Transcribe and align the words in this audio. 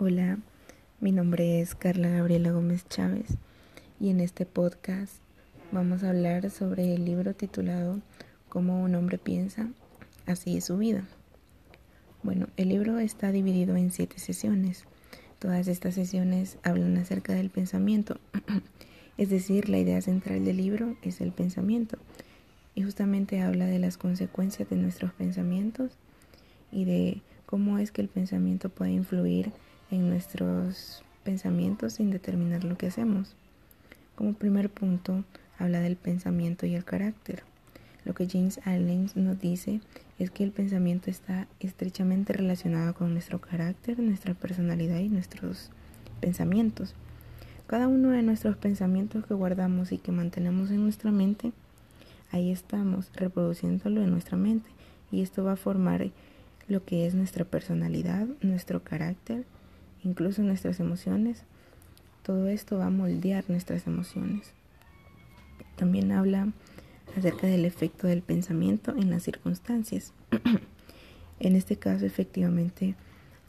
Hola, 0.00 0.38
mi 1.00 1.10
nombre 1.10 1.60
es 1.60 1.74
Carla 1.74 2.08
Gabriela 2.08 2.52
Gómez 2.52 2.86
Chávez 2.88 3.36
y 3.98 4.10
en 4.10 4.20
este 4.20 4.46
podcast 4.46 5.14
vamos 5.72 6.04
a 6.04 6.10
hablar 6.10 6.50
sobre 6.50 6.94
el 6.94 7.04
libro 7.04 7.34
titulado 7.34 7.98
Cómo 8.48 8.80
un 8.80 8.94
hombre 8.94 9.18
piensa, 9.18 9.70
así 10.24 10.56
es 10.56 10.66
su 10.66 10.78
vida. 10.78 11.02
Bueno, 12.22 12.46
el 12.56 12.68
libro 12.68 13.00
está 13.00 13.32
dividido 13.32 13.74
en 13.74 13.90
siete 13.90 14.20
sesiones. 14.20 14.84
Todas 15.40 15.66
estas 15.66 15.96
sesiones 15.96 16.58
hablan 16.62 16.96
acerca 16.96 17.34
del 17.34 17.50
pensamiento, 17.50 18.20
es 19.18 19.30
decir, 19.30 19.68
la 19.68 19.78
idea 19.78 20.00
central 20.00 20.44
del 20.44 20.58
libro 20.58 20.96
es 21.02 21.20
el 21.20 21.32
pensamiento 21.32 21.98
y 22.76 22.84
justamente 22.84 23.42
habla 23.42 23.66
de 23.66 23.80
las 23.80 23.96
consecuencias 23.96 24.70
de 24.70 24.76
nuestros 24.76 25.12
pensamientos 25.14 25.90
y 26.70 26.84
de 26.84 27.20
cómo 27.46 27.78
es 27.78 27.90
que 27.90 28.00
el 28.00 28.08
pensamiento 28.08 28.68
puede 28.68 28.92
influir 28.92 29.52
en 29.90 30.08
nuestros 30.08 31.02
pensamientos 31.24 31.94
sin 31.94 32.10
determinar 32.10 32.64
lo 32.64 32.76
que 32.76 32.86
hacemos. 32.86 33.34
Como 34.14 34.32
primer 34.32 34.70
punto, 34.70 35.24
habla 35.58 35.80
del 35.80 35.96
pensamiento 35.96 36.66
y 36.66 36.74
el 36.74 36.84
carácter. 36.84 37.42
Lo 38.04 38.14
que 38.14 38.28
James 38.28 38.60
Allen 38.64 39.10
nos 39.14 39.40
dice 39.40 39.80
es 40.18 40.30
que 40.30 40.42
el 40.44 40.50
pensamiento 40.50 41.10
está 41.10 41.46
estrechamente 41.60 42.32
relacionado 42.32 42.94
con 42.94 43.12
nuestro 43.12 43.40
carácter, 43.40 43.98
nuestra 43.98 44.34
personalidad 44.34 44.98
y 44.98 45.08
nuestros 45.08 45.70
pensamientos. 46.20 46.94
Cada 47.66 47.86
uno 47.86 48.10
de 48.10 48.22
nuestros 48.22 48.56
pensamientos 48.56 49.26
que 49.26 49.34
guardamos 49.34 49.92
y 49.92 49.98
que 49.98 50.10
mantenemos 50.10 50.70
en 50.70 50.82
nuestra 50.82 51.10
mente, 51.10 51.52
ahí 52.32 52.50
estamos 52.50 53.10
reproduciéndolo 53.14 54.02
en 54.02 54.10
nuestra 54.10 54.36
mente 54.36 54.70
y 55.12 55.22
esto 55.22 55.44
va 55.44 55.52
a 55.52 55.56
formar 55.56 56.10
lo 56.66 56.84
que 56.84 57.06
es 57.06 57.14
nuestra 57.14 57.44
personalidad, 57.44 58.26
nuestro 58.40 58.82
carácter 58.82 59.44
incluso 60.04 60.42
nuestras 60.42 60.80
emociones. 60.80 61.42
Todo 62.22 62.48
esto 62.48 62.78
va 62.78 62.86
a 62.86 62.90
moldear 62.90 63.44
nuestras 63.48 63.86
emociones. 63.86 64.52
También 65.76 66.12
habla 66.12 66.48
acerca 67.16 67.46
del 67.46 67.64
efecto 67.64 68.06
del 68.06 68.22
pensamiento 68.22 68.94
en 68.96 69.10
las 69.10 69.22
circunstancias. 69.22 70.12
en 71.40 71.56
este 71.56 71.76
caso, 71.76 72.04
efectivamente, 72.04 72.94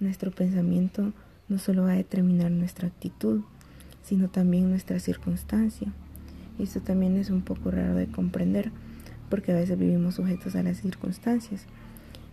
nuestro 0.00 0.30
pensamiento 0.30 1.12
no 1.48 1.58
solo 1.58 1.84
va 1.84 1.92
a 1.92 1.96
determinar 1.96 2.50
nuestra 2.50 2.88
actitud, 2.88 3.42
sino 4.02 4.28
también 4.28 4.70
nuestra 4.70 5.00
circunstancia. 5.00 5.92
Esto 6.58 6.80
también 6.80 7.16
es 7.16 7.30
un 7.30 7.42
poco 7.42 7.70
raro 7.70 7.94
de 7.94 8.08
comprender, 8.08 8.70
porque 9.30 9.52
a 9.52 9.56
veces 9.56 9.78
vivimos 9.78 10.16
sujetos 10.16 10.54
a 10.54 10.62
las 10.62 10.78
circunstancias. 10.78 11.66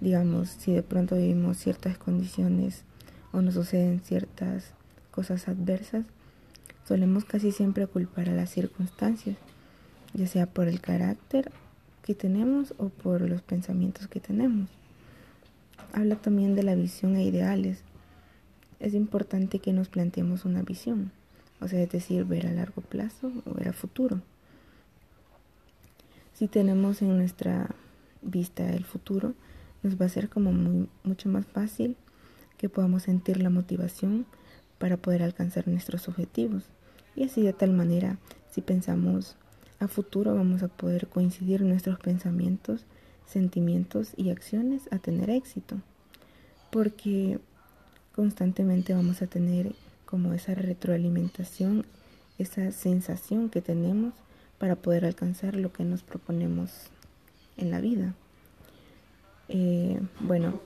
Digamos, 0.00 0.48
si 0.48 0.72
de 0.72 0.82
pronto 0.82 1.16
vivimos 1.16 1.58
ciertas 1.58 1.98
condiciones 1.98 2.84
o 3.32 3.40
nos 3.40 3.54
suceden 3.54 4.00
ciertas 4.00 4.72
cosas 5.10 5.48
adversas, 5.48 6.04
solemos 6.86 7.24
casi 7.24 7.52
siempre 7.52 7.86
culpar 7.86 8.28
a 8.28 8.34
las 8.34 8.50
circunstancias, 8.50 9.36
ya 10.14 10.26
sea 10.26 10.46
por 10.46 10.68
el 10.68 10.80
carácter 10.80 11.50
que 12.02 12.14
tenemos 12.14 12.74
o 12.78 12.88
por 12.88 13.20
los 13.22 13.42
pensamientos 13.42 14.08
que 14.08 14.20
tenemos. 14.20 14.68
Habla 15.92 16.16
también 16.16 16.54
de 16.54 16.62
la 16.62 16.74
visión 16.74 17.16
e 17.16 17.24
ideales. 17.24 17.82
Es 18.78 18.94
importante 18.94 19.58
que 19.58 19.72
nos 19.72 19.88
planteemos 19.88 20.44
una 20.44 20.62
visión, 20.62 21.12
o 21.60 21.68
sea, 21.68 21.80
es 21.82 21.90
decir, 21.90 22.24
ver 22.24 22.46
a 22.46 22.52
largo 22.52 22.80
plazo 22.80 23.32
o 23.44 23.54
ver 23.54 23.68
a 23.68 23.72
futuro. 23.72 24.20
Si 26.32 26.48
tenemos 26.48 27.02
en 27.02 27.18
nuestra 27.18 27.68
vista 28.22 28.70
el 28.70 28.84
futuro, 28.84 29.34
nos 29.82 30.00
va 30.00 30.06
a 30.06 30.08
ser 30.08 30.28
como 30.28 30.52
muy, 30.52 30.88
mucho 31.04 31.28
más 31.28 31.46
fácil 31.46 31.96
que 32.60 32.68
podamos 32.68 33.04
sentir 33.04 33.40
la 33.40 33.48
motivación 33.48 34.26
para 34.76 34.98
poder 34.98 35.22
alcanzar 35.22 35.66
nuestros 35.66 36.08
objetivos. 36.08 36.64
Y 37.16 37.24
así 37.24 37.40
de 37.40 37.54
tal 37.54 37.72
manera, 37.72 38.18
si 38.50 38.60
pensamos 38.60 39.36
a 39.78 39.88
futuro, 39.88 40.34
vamos 40.34 40.62
a 40.62 40.68
poder 40.68 41.06
coincidir 41.06 41.62
nuestros 41.62 41.98
pensamientos, 41.98 42.84
sentimientos 43.24 44.12
y 44.14 44.28
acciones 44.28 44.82
a 44.90 44.98
tener 44.98 45.30
éxito. 45.30 45.78
Porque 46.70 47.38
constantemente 48.14 48.92
vamos 48.92 49.22
a 49.22 49.26
tener 49.26 49.72
como 50.04 50.34
esa 50.34 50.54
retroalimentación, 50.54 51.86
esa 52.36 52.72
sensación 52.72 53.48
que 53.48 53.62
tenemos 53.62 54.12
para 54.58 54.76
poder 54.76 55.06
alcanzar 55.06 55.56
lo 55.56 55.72
que 55.72 55.84
nos 55.84 56.02
proponemos 56.02 56.90
en 57.56 57.70
la 57.70 57.80
vida. 57.80 58.14
Eh, 59.48 59.98
bueno, 60.20 60.60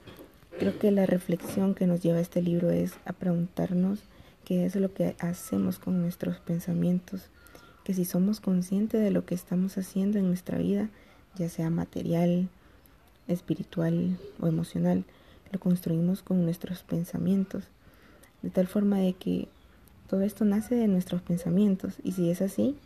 Creo 0.58 0.78
que 0.78 0.92
la 0.92 1.04
reflexión 1.04 1.74
que 1.74 1.86
nos 1.86 2.00
lleva 2.00 2.20
este 2.20 2.40
libro 2.40 2.70
es 2.70 2.94
a 3.04 3.12
preguntarnos 3.12 4.00
qué 4.44 4.64
es 4.64 4.76
lo 4.76 4.94
que 4.94 5.16
hacemos 5.18 5.80
con 5.80 6.00
nuestros 6.00 6.38
pensamientos, 6.38 7.22
que 7.82 7.92
si 7.92 8.04
somos 8.04 8.40
conscientes 8.40 9.02
de 9.02 9.10
lo 9.10 9.26
que 9.26 9.34
estamos 9.34 9.76
haciendo 9.78 10.18
en 10.18 10.28
nuestra 10.28 10.58
vida, 10.58 10.90
ya 11.34 11.48
sea 11.48 11.70
material, 11.70 12.48
espiritual 13.26 14.16
o 14.40 14.46
emocional, 14.46 15.04
lo 15.50 15.58
construimos 15.58 16.22
con 16.22 16.44
nuestros 16.44 16.82
pensamientos, 16.82 17.64
de 18.42 18.50
tal 18.50 18.68
forma 18.68 18.98
de 18.98 19.14
que 19.14 19.48
todo 20.08 20.22
esto 20.22 20.44
nace 20.44 20.76
de 20.76 20.86
nuestros 20.86 21.20
pensamientos 21.22 21.94
y 22.04 22.12
si 22.12 22.30
es 22.30 22.42
así, 22.42 22.76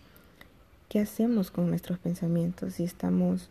¿qué 0.89 1.01
hacemos 1.01 1.51
con 1.51 1.69
nuestros 1.69 1.99
pensamientos? 1.99 2.75
Si 2.75 2.85
estamos 2.85 3.51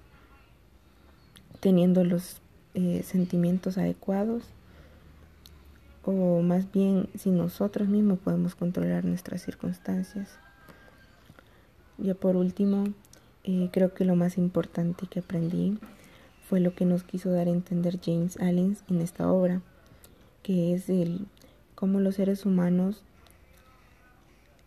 teniendo 1.60 2.04
los 2.04 2.42
eh, 2.80 3.02
sentimientos 3.02 3.80
adecuados 3.80 4.44
o 6.04 6.44
más 6.44 6.72
bien 6.72 7.10
si 7.18 7.32
nosotros 7.32 7.88
mismos 7.88 8.20
podemos 8.20 8.54
controlar 8.54 9.04
nuestras 9.04 9.42
circunstancias. 9.42 10.38
Ya 11.98 12.14
por 12.14 12.36
último, 12.36 12.84
eh, 13.46 13.70
creo 13.74 13.96
que 13.96 14.06
lo 14.06 14.16
más 14.16 14.38
importante 14.38 15.08
que 15.08 15.22
aprendí 15.22 15.80
fue 16.48 16.60
lo 16.60 16.76
que 16.76 16.86
nos 16.86 17.04
quiso 17.04 17.32
dar 17.32 17.48
a 17.48 17.50
entender 17.50 18.00
James 18.00 18.38
Allen 18.38 18.78
en 18.92 19.02
esta 19.02 19.32
obra, 19.32 19.64
que 20.44 20.76
es 20.76 20.88
el 20.88 21.26
cómo 21.74 22.00
los 22.00 22.14
seres 22.14 22.46
humanos 22.46 23.02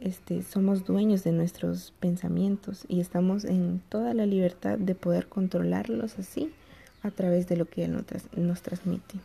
este, 0.00 0.42
somos 0.42 0.84
dueños 0.84 1.22
de 1.22 1.30
nuestros 1.30 1.92
pensamientos 2.00 2.86
y 2.88 2.98
estamos 2.98 3.44
en 3.44 3.80
toda 3.88 4.14
la 4.14 4.26
libertad 4.26 4.78
de 4.78 4.96
poder 4.96 5.28
controlarlos 5.28 6.18
así 6.18 6.52
a 7.02 7.10
través 7.10 7.46
de 7.48 7.56
lo 7.56 7.66
que 7.66 7.84
Él 7.84 8.04
nos 8.36 8.62
transmite. 8.62 9.16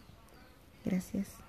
Gracias. 0.85 1.44